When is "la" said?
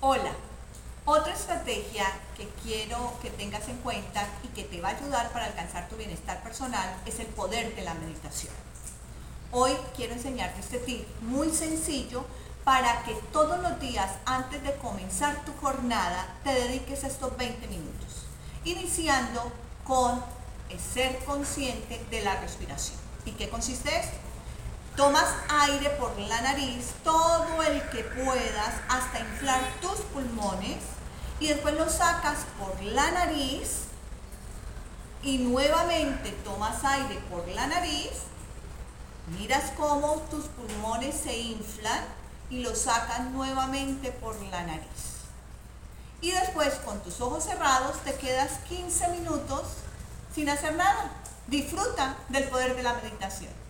7.82-7.94, 22.22-22.40, 26.18-26.40, 32.82-33.08, 37.46-37.68, 44.46-44.64, 52.82-52.94